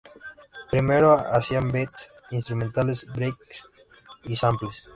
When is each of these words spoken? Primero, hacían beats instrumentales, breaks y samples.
Primero, 0.71 1.11
hacían 1.11 1.71
beats 1.71 2.09
instrumentales, 2.31 3.05
breaks 3.05 3.65
y 4.23 4.35
samples. 4.35 4.87